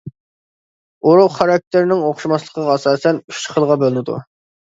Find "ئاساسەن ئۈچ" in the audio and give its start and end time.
2.79-3.43